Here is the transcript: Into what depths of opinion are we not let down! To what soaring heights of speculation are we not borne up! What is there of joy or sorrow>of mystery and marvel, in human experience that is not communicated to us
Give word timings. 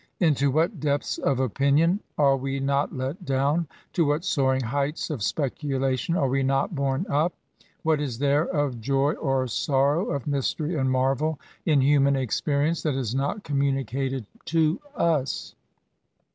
Into 0.19 0.49
what 0.49 0.79
depths 0.79 1.19
of 1.19 1.39
opinion 1.39 1.99
are 2.17 2.35
we 2.35 2.59
not 2.59 2.91
let 2.91 3.23
down! 3.23 3.67
To 3.93 4.03
what 4.03 4.25
soaring 4.25 4.63
heights 4.63 5.11
of 5.11 5.21
speculation 5.21 6.15
are 6.17 6.27
we 6.27 6.41
not 6.41 6.73
borne 6.73 7.05
up! 7.07 7.33
What 7.83 8.01
is 8.01 8.17
there 8.17 8.45
of 8.45 8.81
joy 8.81 9.13
or 9.13 9.45
sorrow>of 9.45 10.25
mystery 10.25 10.73
and 10.75 10.89
marvel, 10.89 11.39
in 11.67 11.81
human 11.81 12.15
experience 12.15 12.81
that 12.81 12.95
is 12.95 13.13
not 13.13 13.43
communicated 13.43 14.25
to 14.45 14.79
us 14.95 15.53